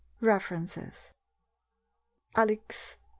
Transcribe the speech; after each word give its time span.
REFERENCES: 0.19 1.13
Alex. 2.35 2.95